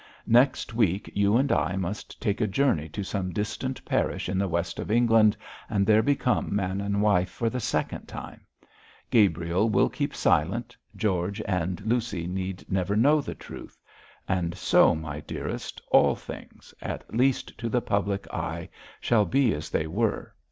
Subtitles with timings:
[0.25, 4.47] Next week you and I must take a journey to some distant parish in the
[4.47, 5.37] west of England,
[5.69, 8.41] and there become man and wife for the second time.
[9.11, 13.77] Gabriel will keep silent; George and Lucy need never know the truth;
[14.27, 19.69] and so, my dearest, all things at least to the public eye shall be as
[19.69, 20.33] they were.